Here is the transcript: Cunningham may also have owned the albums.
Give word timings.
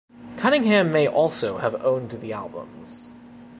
Cunningham 0.35 0.91
may 0.91 1.07
also 1.07 1.59
have 1.59 1.85
owned 1.85 2.09
the 2.09 2.33
albums. 2.33 3.13